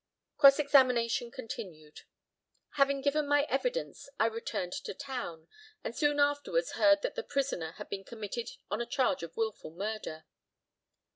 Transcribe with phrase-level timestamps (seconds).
[0.35, 2.01] Cross examination continued:
[2.71, 5.47] Having given my evidence I returned to town,
[5.83, 9.69] and soon afterwards heard that the prisoner had been committed on a charge of wilful
[9.69, 10.25] murder.